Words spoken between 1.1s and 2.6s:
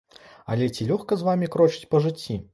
з вамі крочыць па жыцці?